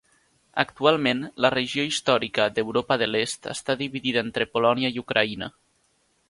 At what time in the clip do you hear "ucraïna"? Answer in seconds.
5.05-5.53